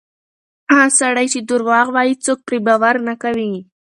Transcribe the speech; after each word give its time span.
هغه 0.71 0.87
سړی 0.99 1.25
چې 1.33 1.39
درواغ 1.49 1.87
وایي، 1.91 2.13
څوک 2.25 2.39
پرې 2.47 2.59
باور 2.67 2.95
نه 3.07 3.13
کوي. 3.23 3.53